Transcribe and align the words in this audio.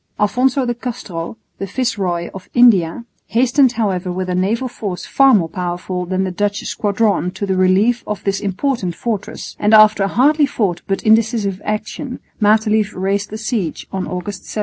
Alphonso 0.19 0.65
de 0.65 0.73
Castro, 0.73 1.37
the 1.59 1.67
Viceroy 1.67 2.31
of 2.33 2.49
India, 2.55 3.05
hastened 3.27 3.73
however 3.73 4.11
with 4.11 4.31
a 4.31 4.33
naval 4.33 4.67
force 4.67 5.05
far 5.05 5.31
more 5.35 5.47
powerful 5.47 6.07
than 6.07 6.23
the 6.23 6.31
Dutch 6.31 6.59
squadron 6.65 7.29
to 7.29 7.45
the 7.45 7.55
relief 7.55 8.03
of 8.07 8.23
this 8.23 8.39
important 8.39 8.95
fortress; 8.95 9.55
and 9.59 9.75
after 9.75 10.01
a 10.01 10.07
hardly 10.07 10.47
fought 10.47 10.81
but 10.87 11.03
indecisive 11.03 11.61
action 11.63 12.19
Matelief 12.41 12.95
raised 12.95 13.29
the 13.29 13.37
siege 13.37 13.85
on 13.91 14.07
August 14.07 14.45
17. 14.47 14.59